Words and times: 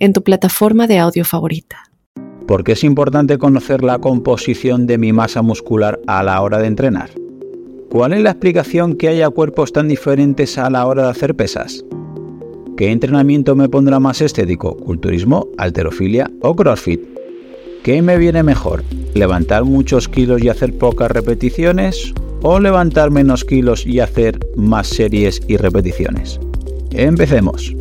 en 0.00 0.12
tu 0.12 0.24
plataforma 0.24 0.86
de 0.86 0.98
audio 0.98 1.24
favorita. 1.24 1.84
¿Por 2.46 2.64
qué 2.64 2.72
es 2.72 2.82
importante 2.82 3.38
conocer 3.38 3.84
la 3.84 3.98
composición 3.98 4.86
de 4.86 4.98
mi 4.98 5.12
masa 5.12 5.42
muscular 5.42 6.00
a 6.08 6.24
la 6.24 6.40
hora 6.42 6.58
de 6.58 6.66
entrenar? 6.66 7.10
¿Cuál 7.90 8.14
es 8.14 8.22
la 8.22 8.30
explicación 8.30 8.96
que 8.96 9.08
haya 9.08 9.30
cuerpos 9.30 9.72
tan 9.72 9.86
diferentes 9.86 10.58
a 10.58 10.68
la 10.70 10.86
hora 10.86 11.04
de 11.04 11.10
hacer 11.10 11.36
pesas? 11.36 11.84
¿Qué 12.76 12.90
entrenamiento 12.90 13.54
me 13.54 13.68
pondrá 13.68 14.00
más 14.00 14.20
estético? 14.20 14.76
¿Culturismo, 14.76 15.48
alterofilia 15.58 16.30
o 16.40 16.56
CrossFit? 16.56 17.00
¿Qué 17.84 18.00
me 18.00 18.16
viene 18.16 18.42
mejor? 18.42 18.82
¿Levantar 19.14 19.64
muchos 19.64 20.08
kilos 20.08 20.42
y 20.42 20.48
hacer 20.48 20.76
pocas 20.76 21.10
repeticiones? 21.10 22.14
¿O 22.42 22.58
levantar 22.58 23.10
menos 23.10 23.44
kilos 23.44 23.86
y 23.86 24.00
hacer 24.00 24.38
más 24.56 24.88
series 24.88 25.42
y 25.46 25.56
repeticiones? 25.56 26.40
Empecemos. 26.92 27.74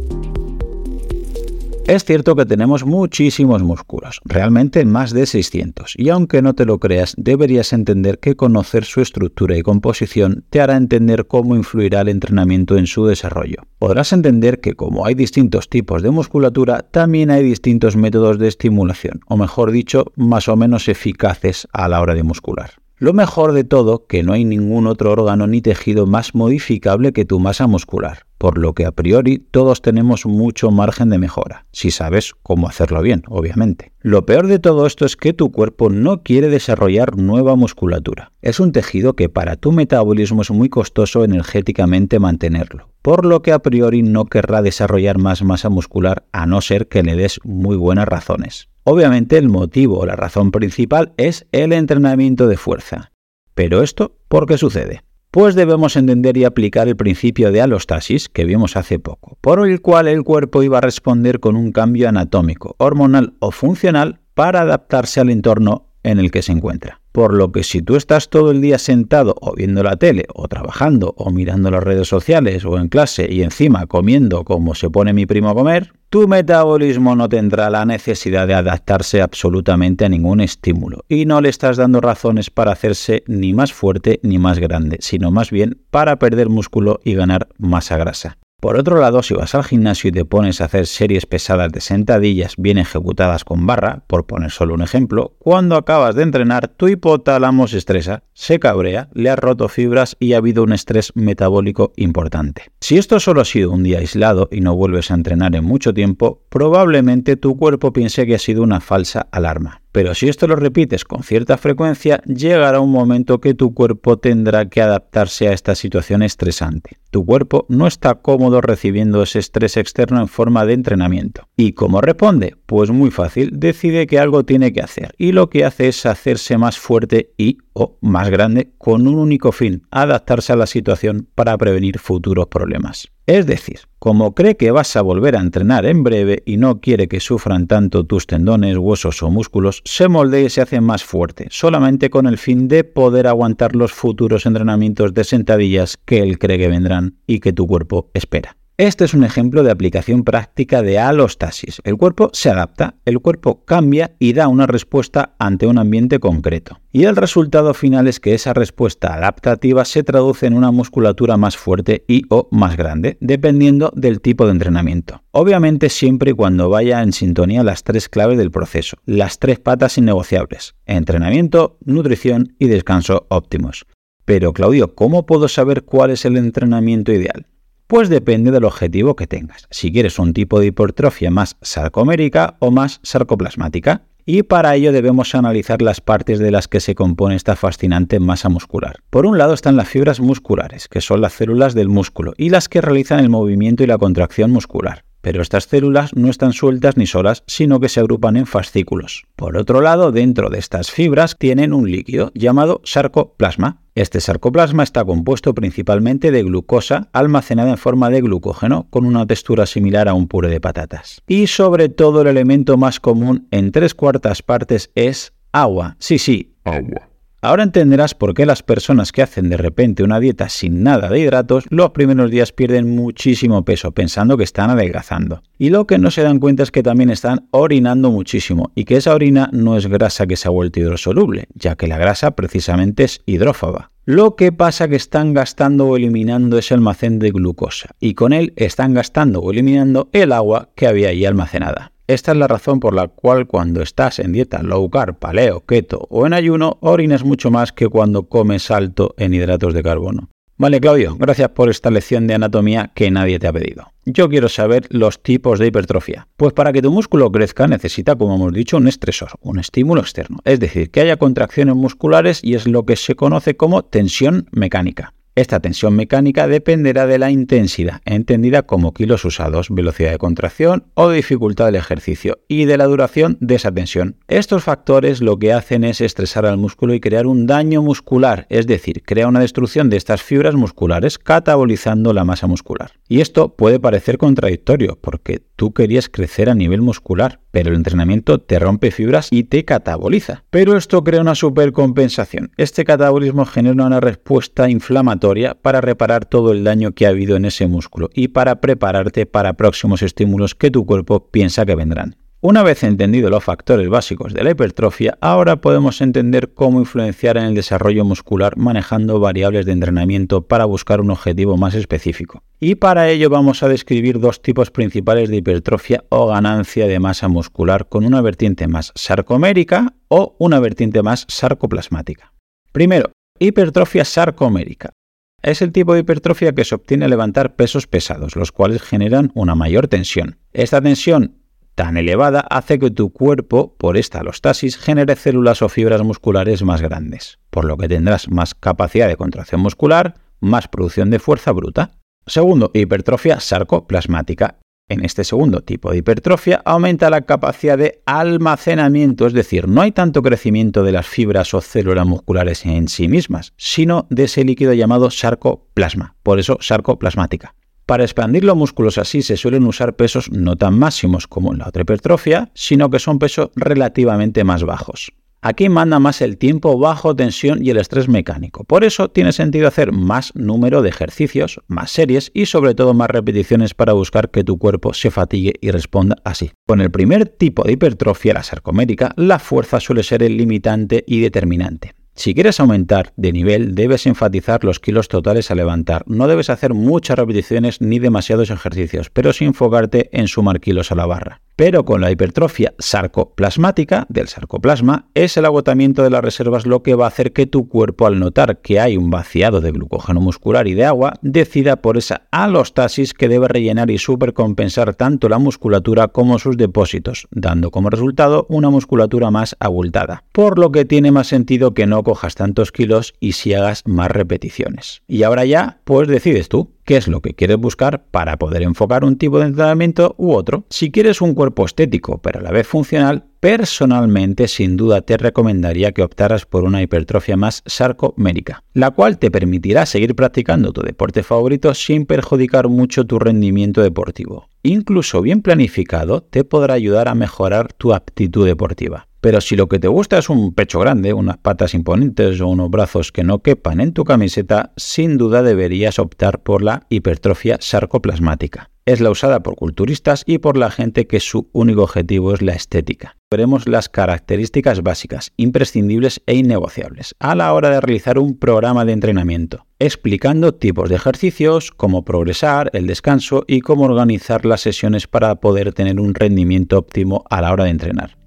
Es 1.90 2.06
cierto 2.06 2.36
que 2.36 2.46
tenemos 2.46 2.86
muchísimos 2.86 3.64
músculos, 3.64 4.22
realmente 4.24 4.86
más 4.86 5.12
de 5.12 5.26
600, 5.26 5.96
y 5.98 6.10
aunque 6.10 6.44
no 6.44 6.54
te 6.54 6.66
lo 6.66 6.78
creas, 6.78 7.16
deberías 7.18 7.74
entender 7.74 8.20
que 8.20 8.36
conocer 8.36 8.86
su 8.86 9.02
estructura 9.02 9.58
y 9.58 9.64
composición 9.64 10.46
te 10.52 10.62
hará 10.62 10.78
entender 10.78 11.26
cómo 11.26 11.56
influirá 11.56 12.02
el 12.02 12.10
entrenamiento 12.10 12.78
en 12.78 12.86
su 12.86 13.08
desarrollo. 13.08 13.64
Podrás 13.80 14.14
entender 14.14 14.60
que 14.60 14.76
como 14.76 15.08
hay 15.08 15.16
distintos 15.16 15.68
tipos 15.68 16.04
de 16.04 16.12
musculatura, 16.12 16.84
también 16.84 17.32
hay 17.32 17.44
distintos 17.44 17.96
métodos 17.96 18.38
de 18.38 18.50
estimulación, 18.50 19.22
o 19.26 19.36
mejor 19.36 19.72
dicho, 19.72 20.12
más 20.16 20.48
o 20.48 20.56
menos 20.56 20.90
eficaces 20.90 21.68
a 21.74 21.88
la 21.88 22.02
hora 22.02 22.14
de 22.14 22.22
muscular. 22.22 22.70
Lo 23.02 23.14
mejor 23.14 23.54
de 23.54 23.64
todo, 23.64 24.08
que 24.08 24.24
no 24.24 24.34
hay 24.34 24.44
ningún 24.44 24.86
otro 24.86 25.14
órgano 25.14 25.48
ni 25.48 25.62
tejido 25.62 26.06
más 26.06 26.36
modificable 26.36 27.14
que 27.14 27.24
tu 27.24 27.40
masa 27.40 27.66
muscular, 27.66 28.26
por 28.38 28.58
lo 28.58 28.74
que 28.74 28.86
a 28.86 28.92
priori 28.92 29.38
todos 29.38 29.82
tenemos 29.82 30.26
mucho 30.26 30.70
margen 30.70 31.10
de 31.10 31.18
mejora, 31.18 31.66
si 31.72 31.92
sabes 31.92 32.34
cómo 32.44 32.68
hacerlo 32.68 33.02
bien, 33.02 33.24
obviamente. 33.30 33.94
Lo 34.02 34.26
peor 34.26 34.48
de 34.48 34.60
todo 34.60 34.86
esto 34.86 35.06
es 35.06 35.16
que 35.16 35.32
tu 35.32 35.50
cuerpo 35.50 35.90
no 35.90 36.24
quiere 36.24 36.50
desarrollar 36.50 37.16
nueva 37.16 37.56
musculatura. 37.56 38.34
Es 38.42 38.60
un 38.60 38.74
tejido 38.74 39.14
que 39.14 39.30
para 39.30 39.56
tu 39.56 39.72
metabolismo 39.72 40.42
es 40.42 40.52
muy 40.52 40.68
costoso 40.68 41.24
energéticamente 41.24 42.20
mantenerlo, 42.20 42.90
por 43.02 43.26
lo 43.26 43.42
que 43.42 43.54
a 43.54 43.60
priori 43.60 44.02
no 44.02 44.26
querrá 44.26 44.62
desarrollar 44.62 45.20
más 45.20 45.42
masa 45.42 45.70
muscular 45.70 46.26
a 46.34 46.46
no 46.46 46.60
ser 46.60 46.90
que 46.90 47.02
le 47.04 47.16
des 47.16 47.40
muy 47.46 47.78
buenas 47.78 48.10
razones. 48.10 48.69
Obviamente 48.84 49.38
el 49.38 49.50
motivo 49.50 50.00
o 50.00 50.06
la 50.06 50.16
razón 50.16 50.52
principal 50.52 51.14
es 51.18 51.48
el 51.52 51.74
entrenamiento 51.74 52.48
de 52.48 52.58
fuerza. 52.58 53.12
Pero 53.54 53.84
esto, 53.84 54.16
¿por 54.28 54.46
qué 54.46 54.58
sucede? 54.58 55.04
Pues 55.32 55.54
debemos 55.54 55.96
entender 55.96 56.38
y 56.38 56.46
aplicar 56.46 56.88
el 56.88 56.96
principio 56.96 57.52
de 57.52 57.62
alostasis 57.62 58.30
que 58.30 58.46
vimos 58.46 58.76
hace 58.76 58.98
poco, 58.98 59.38
por 59.42 59.68
el 59.68 59.80
cual 59.80 60.08
el 60.08 60.24
cuerpo 60.24 60.64
iba 60.64 60.80
a 60.80 60.82
responder 60.82 61.40
con 61.40 61.56
un 61.56 61.72
cambio 61.72 62.10
anatómico, 62.10 62.76
hormonal 62.80 63.34
o 63.40 63.52
funcional 63.52 64.22
para 64.34 64.62
adaptarse 64.62 65.20
al 65.20 65.30
entorno 65.30 65.92
en 66.02 66.18
el 66.18 66.32
que 66.32 66.42
se 66.42 66.52
encuentra. 66.52 66.99
Por 67.20 67.34
lo 67.34 67.52
que 67.52 67.64
si 67.64 67.82
tú 67.82 67.98
estás 67.98 68.30
todo 68.30 68.50
el 68.52 68.62
día 68.62 68.78
sentado 68.78 69.36
o 69.42 69.54
viendo 69.54 69.84
la 69.84 69.98
tele 69.98 70.24
o 70.34 70.48
trabajando 70.48 71.14
o 71.18 71.32
mirando 71.32 71.70
las 71.70 71.84
redes 71.84 72.08
sociales 72.08 72.64
o 72.64 72.78
en 72.78 72.88
clase 72.88 73.28
y 73.30 73.42
encima 73.42 73.88
comiendo 73.88 74.46
como 74.46 74.74
se 74.74 74.90
pone 74.90 75.12
mi 75.12 75.26
primo 75.26 75.50
a 75.50 75.54
comer, 75.54 75.92
tu 76.08 76.30
metabolismo 76.30 77.18
no 77.18 77.28
tendrá 77.28 77.70
la 77.70 77.86
necesidad 77.86 78.48
de 78.48 78.54
adaptarse 78.54 79.22
absolutamente 79.22 80.06
a 80.06 80.10
ningún 80.10 80.40
estímulo 80.40 81.04
y 81.10 81.26
no 81.26 81.42
le 81.42 81.50
estás 81.50 81.76
dando 81.76 82.00
razones 82.00 82.50
para 82.50 82.72
hacerse 82.72 83.26
ni 83.28 83.54
más 83.54 83.74
fuerte 83.74 84.22
ni 84.24 84.38
más 84.38 84.58
grande, 84.58 84.96
sino 85.02 85.30
más 85.30 85.52
bien 85.52 85.78
para 85.92 86.20
perder 86.20 86.48
músculo 86.48 87.02
y 87.04 87.16
ganar 87.16 87.50
masa 87.58 87.98
grasa. 87.98 88.38
Por 88.60 88.78
otro 88.78 89.00
lado, 89.00 89.24
si 89.24 89.34
vas 89.34 89.56
al 89.56 89.64
gimnasio 89.64 90.10
y 90.10 90.12
te 90.12 90.26
pones 90.26 90.60
a 90.60 90.66
hacer 90.66 90.86
series 90.86 91.26
pesadas 91.26 91.72
de 91.72 91.80
sentadillas 91.80 92.56
bien 92.58 92.78
ejecutadas 92.78 93.46
con 93.46 93.66
barra, 93.66 94.04
por 94.08 94.26
poner 94.26 94.52
solo 94.52 94.74
un 94.74 94.82
ejemplo, 94.82 95.36
cuando 95.40 95.78
acabas 95.78 96.16
de 96.16 96.24
entrenar 96.24 96.68
tu 96.68 96.90
hipotálamo 96.90 97.68
se 97.68 97.78
estresa, 97.78 98.24
se 98.34 98.60
cabrea, 98.60 99.08
le 99.14 99.30
has 99.30 99.40
roto 99.40 99.70
fibras 99.70 100.18
y 100.20 100.34
ha 100.34 100.38
habido 100.38 100.64
un 100.64 100.74
estrés 100.74 101.14
metabólico 101.16 101.94
importante. 101.96 102.64
Si 102.82 102.98
esto 102.98 103.22
solo 103.22 103.40
ha 103.40 103.46
sido 103.46 103.72
un 103.72 103.84
día 103.84 104.00
aislado 104.00 104.50
y 104.52 104.60
no 104.60 104.76
vuelves 104.76 105.10
a 105.10 105.14
entrenar 105.14 105.56
en 105.56 105.64
mucho 105.64 105.94
tiempo, 105.94 106.42
probablemente 106.50 107.38
tu 107.38 107.56
cuerpo 107.56 107.94
piense 107.94 108.26
que 108.26 108.36
ha 108.36 108.40
sido 108.40 108.62
una 108.62 108.82
falsa 108.82 109.28
alarma. 109.32 109.82
Pero 109.92 110.14
si 110.14 110.30
esto 110.30 110.48
lo 110.48 110.56
repites 110.56 111.04
con 111.04 111.24
cierta 111.24 111.58
frecuencia, 111.58 112.22
llegará 112.26 112.80
un 112.80 112.92
momento 112.92 113.40
que 113.40 113.56
tu 113.56 113.74
cuerpo 113.74 114.18
tendrá 114.18 114.70
que 114.70 114.82
adaptarse 114.82 115.48
a 115.48 115.54
esta 115.54 115.74
situación 115.74 116.22
estresante. 116.22 116.98
Tu 117.10 117.26
cuerpo 117.26 117.66
no 117.70 117.88
está 117.88 118.16
cómodo 118.16 118.62
recibiendo 118.62 119.24
ese 119.24 119.40
estrés 119.40 119.78
externo 119.78 120.20
en 120.22 120.28
forma 120.28 120.66
de 120.66 120.74
entrenamiento. 120.74 121.48
¿Y 121.56 121.74
cómo 121.74 122.02
responde? 122.02 122.56
Pues 122.70 122.92
muy 122.92 123.10
fácil, 123.10 123.50
decide 123.54 124.06
que 124.06 124.20
algo 124.20 124.44
tiene 124.44 124.72
que 124.72 124.82
hacer 124.82 125.16
y 125.18 125.32
lo 125.32 125.50
que 125.50 125.66
hace 125.66 125.88
es 125.88 126.06
hacerse 126.06 126.56
más 126.60 126.78
fuerte 126.78 127.34
y 127.36 127.58
o 127.74 127.98
más 128.00 128.30
grande 128.30 128.74
con 128.78 129.08
un 129.08 129.16
único 129.16 129.52
fin, 129.52 129.88
adaptarse 129.90 130.54
a 130.54 130.56
la 130.56 130.68
situación 130.68 131.28
para 131.34 131.58
prevenir 131.58 131.98
futuros 131.98 132.46
problemas. 132.46 133.08
Es 133.26 133.48
decir, 133.48 133.80
como 133.98 134.36
cree 134.36 134.56
que 134.56 134.70
vas 134.70 134.96
a 134.96 135.02
volver 135.02 135.36
a 135.36 135.42
entrenar 135.42 135.88
en 135.88 136.04
breve 136.04 136.44
y 136.46 136.58
no 136.58 136.80
quiere 136.80 137.08
que 137.08 137.20
sufran 137.20 137.66
tanto 137.66 138.04
tus 138.04 138.28
tendones, 138.28 138.78
huesos 138.78 139.24
o 139.24 139.32
músculos, 139.32 139.82
se 139.84 140.08
moldea 140.08 140.42
y 140.42 140.50
se 140.52 140.62
hace 140.62 140.80
más 140.80 141.04
fuerte, 141.04 141.48
solamente 141.50 142.12
con 142.12 142.28
el 142.28 142.38
fin 142.38 142.68
de 142.68 142.84
poder 142.84 143.26
aguantar 143.26 143.76
los 143.76 143.94
futuros 143.94 144.46
entrenamientos 144.46 145.16
de 145.16 145.24
sentadillas 145.24 145.98
que 146.06 146.20
él 146.20 146.38
cree 146.38 146.60
que 146.60 146.68
vendrán 146.68 147.18
y 147.26 147.40
que 147.40 147.52
tu 147.52 147.66
cuerpo 147.66 148.12
espera. 148.14 148.59
Este 148.80 149.04
es 149.04 149.14
un 149.14 149.26
ejemplo 149.26 149.62
de 149.64 149.72
aplicación 149.72 150.24
práctica 150.24 150.82
de 150.82 151.00
alostasis. 151.00 151.82
El 151.84 151.98
cuerpo 151.98 152.30
se 152.32 152.50
adapta, 152.50 152.96
el 153.04 153.20
cuerpo 153.20 153.66
cambia 153.66 154.16
y 154.20 154.32
da 154.32 154.48
una 154.48 154.68
respuesta 154.68 155.36
ante 155.38 155.68
un 155.68 155.78
ambiente 155.78 156.20
concreto. 156.20 156.80
Y 156.94 157.04
el 157.04 157.18
resultado 157.18 157.74
final 157.74 158.08
es 158.08 158.22
que 158.22 158.34
esa 158.34 158.54
respuesta 158.54 159.16
adaptativa 159.16 159.84
se 159.84 160.04
traduce 160.04 160.46
en 160.46 160.54
una 160.54 160.72
musculatura 160.72 161.36
más 161.36 161.58
fuerte 161.58 162.06
y 162.08 162.22
o 162.30 162.48
más 162.52 162.78
grande, 162.78 163.18
dependiendo 163.20 163.92
del 163.98 164.22
tipo 164.22 164.46
de 164.46 164.54
entrenamiento. 164.54 165.24
Obviamente 165.32 165.90
siempre 165.90 166.32
y 166.32 166.36
cuando 166.36 166.70
vaya 166.70 167.04
en 167.04 167.12
sintonía 167.12 167.66
las 167.66 167.84
tres 167.84 168.08
claves 168.08 168.38
del 168.38 168.50
proceso, 168.50 168.96
las 169.04 169.40
tres 169.40 169.60
patas 169.60 169.98
innegociables, 169.98 170.76
entrenamiento, 170.86 171.80
nutrición 171.84 172.56
y 172.60 172.70
descanso 172.70 173.28
óptimos. 173.28 173.86
Pero 174.24 174.54
Claudio, 174.54 174.96
¿cómo 174.96 175.26
puedo 175.26 175.50
saber 175.50 175.84
cuál 175.84 176.12
es 176.12 176.24
el 176.24 176.38
entrenamiento 176.38 177.12
ideal? 177.12 177.46
Pues 177.90 178.08
depende 178.08 178.52
del 178.52 178.66
objetivo 178.66 179.16
que 179.16 179.26
tengas. 179.26 179.66
Si 179.72 179.92
quieres 179.92 180.20
un 180.20 180.32
tipo 180.32 180.60
de 180.60 180.68
hipertrofia 180.68 181.32
más 181.32 181.58
sarcomérica 181.64 182.56
o 182.60 182.70
más 182.70 183.00
sarcoplasmática. 183.02 184.04
Y 184.28 184.44
para 184.44 184.76
ello 184.76 184.92
debemos 184.92 185.34
analizar 185.34 185.82
las 185.82 186.00
partes 186.00 186.38
de 186.38 186.52
las 186.52 186.68
que 186.68 186.82
se 186.82 186.94
compone 186.94 187.36
esta 187.36 187.56
fascinante 187.56 188.20
masa 188.20 188.48
muscular. 188.48 188.98
Por 189.10 189.26
un 189.26 189.40
lado 189.40 189.56
están 189.56 189.76
las 189.76 189.90
fibras 189.90 190.20
musculares, 190.20 190.88
que 190.88 191.02
son 191.02 191.20
las 191.20 191.34
células 191.34 191.74
del 191.74 191.88
músculo 191.88 192.34
y 192.38 192.50
las 192.50 192.70
que 192.70 192.80
realizan 192.80 193.22
el 193.22 193.30
movimiento 193.30 193.84
y 193.84 193.88
la 193.88 193.98
contracción 193.98 194.52
muscular. 194.52 195.04
Pero 195.22 195.42
estas 195.42 195.66
células 195.66 196.16
no 196.16 196.30
están 196.30 196.54
sueltas 196.54 196.98
ni 196.98 197.06
solas, 197.06 197.44
sino 197.48 197.80
que 197.80 197.90
se 197.90 198.00
agrupan 198.00 198.38
en 198.38 198.46
fascículos. 198.46 199.26
Por 199.36 199.58
otro 199.58 199.82
lado, 199.82 200.12
dentro 200.12 200.50
de 200.50 200.60
estas 200.60 200.92
fibras 200.92 201.36
tienen 201.38 201.74
un 201.74 201.90
líquido 201.92 202.32
llamado 202.34 202.82
sarcoplasma. 202.84 203.82
Este 203.96 204.22
sarcoplasma 204.22 204.84
está 204.84 205.04
compuesto 205.04 205.54
principalmente 205.54 206.32
de 206.32 206.44
glucosa 206.44 207.10
almacenada 207.12 207.72
en 207.72 207.78
forma 207.78 208.10
de 208.10 208.22
glucógeno 208.22 208.88
con 208.90 209.06
una 209.06 209.26
textura 209.26 209.66
similar 209.66 210.08
a 210.08 210.14
un 210.14 210.28
puré 210.28 210.50
de 210.50 210.62
patatas. 210.62 211.22
Y 211.28 211.48
sobre 211.48 211.90
todo 211.90 212.22
el 212.22 212.28
elemento 212.28 212.78
más 212.78 213.00
común 213.00 213.48
en 213.52 213.72
tres 213.72 213.94
cuartas 213.94 214.42
partes 214.42 214.92
es 214.96 215.34
agua. 215.52 215.98
Sí, 216.00 216.18
sí, 216.18 216.54
agua. 216.64 217.09
Ahora 217.42 217.64
entenderás 217.64 218.16
por 218.16 218.34
qué 218.34 218.46
las 218.46 218.64
personas 218.64 219.14
que 219.14 219.22
hacen 219.22 219.48
de 219.48 219.56
repente 219.56 220.04
una 220.04 220.20
dieta 220.20 220.50
sin 220.50 220.84
nada 220.84 221.08
de 221.08 221.20
hidratos 221.20 221.64
los 221.70 221.92
primeros 221.92 222.30
días 222.30 222.52
pierden 222.52 222.94
muchísimo 222.94 223.64
peso 223.64 223.94
pensando 223.94 224.36
que 224.36 224.44
están 224.44 224.70
adelgazando. 224.70 225.42
Y 225.58 225.70
lo 225.70 225.88
que 225.88 226.00
no 226.00 226.12
se 226.12 226.22
dan 226.22 226.40
cuenta 226.40 226.64
es 226.64 226.72
que 226.72 226.84
también 226.84 227.10
están 227.10 227.48
orinando 227.52 228.12
muchísimo 228.12 228.74
y 228.76 228.84
que 228.84 228.98
esa 228.98 229.14
orina 229.14 229.50
no 229.54 229.78
es 229.78 229.88
grasa 229.88 230.28
que 230.28 230.36
se 230.36 230.50
ha 230.50 230.52
vuelto 230.52 230.82
hidrosoluble, 230.82 231.46
ya 231.54 231.78
que 231.78 231.88
la 231.88 231.98
grasa 231.98 232.32
precisamente 232.32 233.06
es 233.06 233.22
hidrófoba. 233.26 233.92
Lo 234.04 234.36
que 234.36 234.52
pasa 234.52 234.90
que 234.90 234.98
están 234.98 235.34
gastando 235.34 235.88
o 235.88 235.96
eliminando 235.96 236.58
ese 236.58 236.74
almacén 236.74 237.20
de 237.20 237.32
glucosa 237.32 237.92
y 238.02 238.16
con 238.16 238.34
él 238.34 238.52
están 238.58 238.94
gastando 238.94 239.40
o 239.40 239.52
eliminando 239.52 240.10
el 240.12 240.34
agua 240.34 240.72
que 240.76 240.88
había 240.88 241.10
ahí 241.10 241.26
almacenada. 241.26 241.94
Esta 242.10 242.32
es 242.32 242.40
la 242.40 242.48
razón 242.48 242.80
por 242.80 242.96
la 242.96 243.08
cual 243.08 243.46
cuando 243.46 243.84
estás 243.84 244.18
en 244.18 244.32
dieta 244.32 244.64
low 244.64 244.90
carb, 244.90 245.20
paleo, 245.20 245.64
keto 245.64 246.08
o 246.10 246.26
en 246.26 246.34
ayuno, 246.34 246.80
orinas 246.82 247.24
mucho 247.24 247.52
más 247.52 247.72
que 247.72 247.88
cuando 247.88 248.24
comes 248.24 248.72
alto 248.72 249.14
en 249.20 249.36
hidratos 249.36 249.76
de 249.76 249.84
carbono. 249.84 250.32
Vale, 250.58 250.82
Claudio, 250.82 251.16
gracias 251.20 251.50
por 251.50 251.70
esta 251.70 251.92
lección 251.92 252.26
de 252.26 252.34
anatomía 252.34 252.90
que 252.96 253.12
nadie 253.12 253.38
te 253.38 253.48
ha 253.48 253.54
pedido. 253.54 253.94
Yo 254.06 254.28
quiero 254.28 254.50
saber 254.50 254.88
los 254.90 255.22
tipos 255.22 255.60
de 255.60 255.68
hipertrofia. 255.68 256.28
Pues 256.36 256.52
para 256.54 256.74
que 256.74 256.82
tu 256.82 256.92
músculo 256.92 257.32
crezca 257.32 257.68
necesita, 257.68 258.16
como 258.16 258.38
hemos 258.38 258.54
dicho, 258.54 258.78
un 258.78 258.88
estresor, 258.88 259.30
un 259.42 259.60
estímulo 259.60 260.02
externo. 260.02 260.40
Es 260.46 260.60
decir, 260.60 260.90
que 260.90 261.02
haya 261.02 261.18
contracciones 261.18 261.76
musculares 261.76 262.44
y 262.44 262.56
es 262.56 262.68
lo 262.68 262.88
que 262.88 262.96
se 262.96 263.16
conoce 263.16 263.56
como 263.56 263.84
tensión 263.84 264.48
mecánica. 264.52 265.14
Esta 265.40 265.62
tensión 265.62 265.96
mecánica 265.96 266.50
dependerá 266.50 267.08
de 267.08 267.18
la 267.18 267.32
intensidad, 267.32 268.02
entendida 268.04 268.64
como 268.64 268.94
kilos 268.94 269.24
usados, 269.24 269.68
velocidad 269.70 270.12
de 270.12 270.18
contracción 270.18 270.88
o 270.96 271.10
dificultad 271.10 271.68
del 271.68 271.78
ejercicio, 271.78 272.40
y 272.50 272.66
de 272.66 272.76
la 272.76 272.88
duración 272.88 273.38
de 273.40 273.56
esa 273.56 273.72
tensión. 273.72 274.18
Estos 274.28 274.66
factores 274.66 275.22
lo 275.22 275.40
que 275.40 275.54
hacen 275.54 275.86
es 275.86 276.02
estresar 276.02 276.46
al 276.46 276.58
músculo 276.58 276.94
y 276.94 277.00
crear 277.00 277.26
un 277.26 277.48
daño 277.48 277.82
muscular, 277.82 278.48
es 278.50 278.68
decir, 278.68 279.02
crea 279.04 279.30
una 279.30 279.40
destrucción 279.40 279.90
de 279.90 279.96
estas 279.96 280.22
fibras 280.22 280.56
musculares 280.56 281.18
catabolizando 281.18 282.12
la 282.12 282.26
masa 282.26 282.48
muscular. 282.48 282.92
Y 283.08 283.22
esto 283.22 283.56
puede 283.56 283.80
parecer 283.80 284.18
contradictorio, 284.18 284.98
porque 285.00 285.42
tú 285.56 285.72
querías 285.72 286.10
crecer 286.10 286.50
a 286.50 286.54
nivel 286.54 286.82
muscular, 286.82 287.40
pero 287.52 287.70
el 287.70 287.78
entrenamiento 287.78 288.40
te 288.40 288.60
rompe 288.60 288.92
fibras 288.92 289.30
y 289.32 289.46
te 289.46 289.64
cataboliza. 289.64 290.44
Pero 290.50 290.76
esto 290.76 291.02
crea 291.02 291.22
una 291.22 291.34
supercompensación. 291.34 292.52
Este 292.58 292.84
catabolismo 292.84 293.46
genera 293.46 293.86
una 293.86 294.02
respuesta 294.02 294.70
inflamatoria 294.70 295.29
para 295.62 295.82
reparar 295.82 296.26
todo 296.26 296.52
el 296.52 296.64
daño 296.64 296.94
que 296.94 297.06
ha 297.06 297.10
habido 297.10 297.36
en 297.36 297.46
ese 297.46 297.68
músculo 297.68 298.10
y 298.14 298.30
para 298.30 298.62
prepararte 298.62 299.26
para 299.26 299.54
próximos 299.54 300.02
estímulos 300.02 300.56
que 300.56 300.72
tu 300.72 300.86
cuerpo 300.86 301.30
piensa 301.32 301.66
que 301.66 301.76
vendrán. 301.76 302.16
Una 302.42 302.64
vez 302.64 302.84
entendido 302.84 303.30
los 303.30 303.44
factores 303.44 303.90
básicos 303.90 304.34
de 304.34 304.46
la 304.46 304.52
hipertrofia, 304.52 305.18
ahora 305.20 305.60
podemos 305.60 306.00
entender 306.00 306.54
cómo 306.54 306.80
influenciar 306.80 307.36
en 307.36 307.44
el 307.44 307.54
desarrollo 307.54 308.06
muscular 308.06 308.56
manejando 308.56 309.20
variables 309.20 309.66
de 309.66 309.74
entrenamiento 309.74 310.48
para 310.48 310.64
buscar 310.64 311.02
un 311.02 311.12
objetivo 311.12 311.58
más 311.58 311.76
específico. 311.76 312.42
Y 312.62 312.76
para 312.76 313.10
ello 313.10 313.30
vamos 313.30 313.62
a 313.62 313.68
describir 313.68 314.22
dos 314.22 314.42
tipos 314.42 314.72
principales 314.72 315.28
de 315.28 315.36
hipertrofia 315.36 316.06
o 316.08 316.28
ganancia 316.28 316.88
de 316.88 317.00
masa 317.00 317.28
muscular 317.28 317.90
con 317.90 318.06
una 318.06 318.22
vertiente 318.22 318.70
más 318.70 318.94
sarcomérica 318.96 319.96
o 320.08 320.38
una 320.40 320.62
vertiente 320.62 321.04
más 321.04 321.26
sarcoplasmática. 321.28 322.32
Primero, 322.72 323.12
hipertrofia 323.38 324.06
sarcomérica. 324.06 324.92
Es 325.42 325.62
el 325.62 325.72
tipo 325.72 325.94
de 325.94 326.02
hipertrofia 326.02 326.54
que 326.54 326.66
se 326.66 326.76
obtiene 326.76 327.08
levantar 327.08 327.56
pesos 327.56 327.88
pesados, 327.88 328.36
los 328.36 328.52
cuales 328.52 328.82
generan 328.82 329.32
una 329.36 329.56
mayor 329.56 329.88
tensión. 329.88 330.38
Esta 330.52 330.82
tensión 330.82 331.36
tan 331.76 331.96
elevada 331.96 332.42
hace 332.42 332.78
que 332.78 332.92
tu 332.92 333.14
cuerpo, 333.14 333.76
por 333.78 333.96
esta 333.96 334.20
alostasis, 334.20 334.78
genere 334.78 335.16
células 335.16 335.62
o 335.62 335.70
fibras 335.70 336.04
musculares 336.04 336.62
más 336.64 336.82
grandes, 336.82 337.40
por 337.50 337.64
lo 337.64 337.78
que 337.78 337.88
tendrás 337.88 338.30
más 338.30 338.54
capacidad 338.54 339.08
de 339.08 339.16
contracción 339.16 339.62
muscular, 339.62 340.16
más 340.42 340.68
producción 340.68 341.10
de 341.10 341.20
fuerza 341.20 341.54
bruta. 341.54 341.92
Segundo, 342.26 342.72
hipertrofia 342.74 343.40
sarcoplasmática. 343.40 344.60
En 344.90 345.06
este 345.06 345.24
segundo 345.24 345.62
tipo 345.62 345.92
de 345.92 346.00
hipertrofia 346.00 346.64
aumenta 346.66 347.12
la 347.12 347.22
capacidad 347.22 347.78
de 347.78 348.02
almacenamiento, 348.08 349.28
es 349.28 349.34
decir, 349.34 349.68
no 349.68 349.82
hay 349.82 349.92
tanto 349.92 350.24
crecimiento 350.24 350.82
de 350.82 350.92
las 350.92 351.06
fibras 351.06 351.54
o 351.54 351.62
células 351.62 352.08
musculares 352.08 352.66
en 352.66 352.88
sí 352.88 353.08
mismas, 353.08 353.54
sino 353.56 354.08
de 354.10 354.24
ese 354.24 354.44
líquido 354.44 354.74
llamado 354.74 355.12
sarcoplasma, 355.12 356.16
por 356.24 356.40
eso 356.40 356.58
sarcoplasmática. 356.60 357.54
Para 357.86 358.04
expandir 358.04 358.44
los 358.44 358.56
músculos 358.58 358.98
así 358.98 359.22
se 359.22 359.38
suelen 359.38 359.68
usar 359.68 359.96
pesos 359.96 360.32
no 360.32 360.56
tan 360.56 360.78
máximos 360.78 361.28
como 361.28 361.54
en 361.54 361.60
la 361.60 361.68
otra 361.68 361.84
hipertrofia, 361.84 362.50
sino 362.56 362.90
que 362.90 362.98
son 362.98 363.20
pesos 363.20 363.52
relativamente 363.56 364.44
más 364.44 364.64
bajos. 364.64 365.12
Aquí 365.42 365.70
manda 365.70 366.00
más 366.00 366.22
el 366.22 366.38
tiempo 366.38 366.78
bajo 366.78 367.16
tensión 367.16 367.66
y 367.66 367.70
el 367.70 367.78
estrés 367.78 368.10
mecánico. 368.10 368.66
Por 368.66 368.84
eso 368.84 369.10
tiene 369.10 369.32
sentido 369.32 369.70
hacer 369.70 369.94
más 369.94 370.36
número 370.36 370.82
de 370.82 370.90
ejercicios, 370.90 371.62
más 371.68 371.92
series 371.92 372.30
y 372.34 372.46
sobre 372.46 372.76
todo 372.76 372.94
más 372.94 373.10
repeticiones 373.10 373.74
para 373.74 373.94
buscar 373.94 374.32
que 374.32 374.44
tu 374.44 374.58
cuerpo 374.58 374.94
se 374.94 375.12
fatigue 375.12 375.54
y 375.62 375.72
responda 375.72 376.18
así. 376.26 376.52
Con 376.68 376.82
el 376.82 376.92
primer 376.92 377.26
tipo 377.26 377.64
de 377.64 377.72
hipertrofia, 377.72 378.34
la 378.34 378.44
sarcomérica, 378.44 379.14
la 379.16 379.40
fuerza 379.40 379.80
suele 379.80 380.04
ser 380.04 380.24
el 380.24 380.36
limitante 380.36 381.06
y 381.08 381.22
determinante. 381.22 381.94
Si 382.16 382.34
quieres 382.34 382.60
aumentar 382.60 383.14
de 383.16 383.32
nivel, 383.32 383.76
debes 383.76 384.06
enfatizar 384.08 384.66
los 384.66 384.82
kilos 384.82 385.08
totales 385.08 385.52
a 385.52 385.56
levantar. 385.56 386.04
No 386.06 386.28
debes 386.28 386.50
hacer 386.50 386.74
muchas 386.74 387.18
repeticiones 387.18 387.80
ni 387.80 388.00
demasiados 388.00 388.50
ejercicios, 388.50 389.10
pero 389.10 389.32
sin 389.32 389.48
enfocarte 389.48 390.10
en 390.12 390.28
sumar 390.28 390.60
kilos 390.60 390.92
a 390.92 390.96
la 390.96 391.06
barra. 391.06 391.40
Pero 391.60 391.84
con 391.84 392.00
la 392.00 392.10
hipertrofia 392.10 392.74
sarcoplasmática 392.80 394.06
del 394.08 394.30
sarcoplasma 394.30 395.10
es 395.14 395.36
el 395.36 395.44
agotamiento 395.44 396.04
de 396.04 396.10
las 396.10 396.24
reservas 396.24 396.66
lo 396.66 396.84
que 396.84 396.96
va 396.96 397.04
a 397.04 397.10
hacer 397.10 397.34
que 397.34 397.48
tu 397.48 397.68
cuerpo 397.68 398.08
al 398.08 398.18
notar 398.18 398.62
que 398.62 398.80
hay 398.80 398.96
un 398.96 399.10
vaciado 399.10 399.60
de 399.60 399.74
glucógeno 399.74 400.22
muscular 400.22 400.70
y 400.70 400.74
de 400.74 400.86
agua 400.86 401.16
decida 401.22 401.82
por 401.82 401.98
esa 401.98 402.28
alostasis 402.32 403.14
que 403.14 403.28
debe 403.28 403.50
rellenar 403.50 403.92
y 403.92 403.98
supercompensar 403.98 404.96
tanto 404.96 405.28
la 405.28 405.38
musculatura 405.38 406.08
como 406.08 406.40
sus 406.40 406.56
depósitos, 406.56 407.28
dando 407.30 407.72
como 407.72 407.90
resultado 407.90 408.46
una 408.48 408.70
musculatura 408.70 409.30
más 409.30 409.58
abultada. 409.60 410.24
Por 410.32 410.60
lo 410.60 410.72
que 410.72 410.86
tiene 410.86 411.12
más 411.12 411.28
sentido 411.28 411.74
que 411.74 411.88
no 411.88 412.04
cojas 412.04 412.36
tantos 412.36 412.72
kilos 412.72 413.16
y 413.20 413.34
si 413.34 413.54
hagas 413.54 413.84
más 413.86 414.10
repeticiones. 414.10 415.02
Y 415.10 415.24
ahora 415.24 415.44
ya, 415.44 415.82
pues 415.84 416.08
decides 416.08 416.48
tú 416.48 416.72
qué 416.90 416.98
es 416.98 417.08
lo 417.08 417.22
que 417.22 417.36
quieres 417.36 417.58
buscar 417.58 418.06
para 418.10 418.38
poder 418.38 418.64
enfocar 418.64 419.04
un 419.04 419.16
tipo 419.16 419.38
de 419.38 419.46
entrenamiento 419.46 420.16
u 420.18 420.34
otro. 420.34 420.64
Si 420.72 420.90
quieres 420.90 421.22
un 421.22 421.36
cuerpo 421.36 421.64
estético 421.64 422.20
pero 422.20 422.40
a 422.40 422.42
la 422.42 422.50
vez 422.50 422.66
funcional, 422.66 423.26
personalmente 423.40 424.48
sin 424.48 424.76
duda 424.78 425.02
te 425.02 425.18
recomendaría 425.18 425.92
que 425.92 426.04
optaras 426.04 426.46
por 426.46 426.64
una 426.64 426.82
hipertrofia 426.82 427.38
más 427.38 427.64
sarcomérica, 427.66 428.64
la 428.74 428.92
cual 428.92 429.18
te 429.18 429.32
permitirá 429.32 429.86
seguir 429.86 430.16
practicando 430.16 430.74
tu 430.74 430.82
deporte 430.82 431.24
favorito 431.24 431.74
sin 431.74 432.06
perjudicar 432.06 432.68
mucho 432.68 433.06
tu 433.06 433.20
rendimiento 433.20 433.82
deportivo. 433.82 434.50
Incluso 434.64 435.22
bien 435.22 435.42
planificado 435.42 436.22
te 436.22 436.44
podrá 436.44 436.74
ayudar 436.74 437.08
a 437.08 437.16
mejorar 437.16 437.72
tu 437.74 437.94
aptitud 437.94 438.46
deportiva. 438.46 439.08
Pero 439.22 439.42
si 439.42 439.56
lo 439.58 439.68
que 439.68 439.80
te 439.80 439.90
gusta 439.90 440.18
es 440.18 440.30
un 440.30 440.54
pecho 440.54 440.80
grande, 440.80 441.14
unas 441.14 441.38
patas 441.38 441.74
imponentes 441.74 442.40
o 442.40 442.48
unos 442.48 442.70
brazos 442.70 443.12
que 443.12 443.24
no 443.24 443.40
quepan 443.40 443.82
en 443.82 443.92
tu 443.94 444.06
camiseta, 444.06 444.72
sin 444.78 445.18
duda 445.18 445.44
deberías 445.44 446.00
optar 446.00 446.42
por 446.42 446.62
la 446.62 446.86
hipertrofia 446.90 447.58
sarcoplasmática. 447.60 448.70
Es 448.86 449.02
la 449.02 449.12
usada 449.12 449.42
por 449.42 449.56
culturistas 449.56 450.24
y 450.26 450.40
por 450.40 450.58
la 450.58 450.72
gente 450.72 451.06
que 451.06 451.20
su 451.20 451.50
único 451.54 451.84
objetivo 451.84 452.34
es 452.34 452.42
la 452.42 452.54
estética. 452.54 453.18
Veremos 453.32 453.68
las 453.68 453.90
características 453.90 454.82
básicas, 454.82 455.32
imprescindibles 455.38 456.22
e 456.26 456.36
innegociables 456.36 457.16
a 457.20 457.36
la 457.36 457.54
hora 457.54 457.70
de 457.70 457.82
realizar 457.82 458.18
un 458.18 458.38
programa 458.38 458.86
de 458.86 458.94
entrenamiento, 458.94 459.66
explicando 459.78 460.56
tipos 460.56 460.90
de 460.90 460.96
ejercicios, 460.96 461.72
cómo 461.72 462.04
progresar, 462.04 462.72
el 462.74 462.88
descanso 462.88 463.44
y 463.48 463.62
cómo 463.62 463.84
organizar 463.84 464.46
las 464.46 464.62
sesiones 464.62 465.08
para 465.08 465.36
poder 465.36 465.74
tener 465.74 466.00
un 466.00 466.16
rendimiento 466.16 466.78
óptimo 466.78 467.24
a 467.30 467.42
la 467.42 467.52
hora 467.52 467.66
de 467.66 467.72
entrenar. 467.72 468.18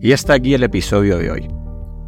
Y 0.00 0.12
hasta 0.12 0.34
aquí 0.34 0.54
el 0.54 0.62
episodio 0.62 1.18
de 1.18 1.30
hoy. 1.30 1.65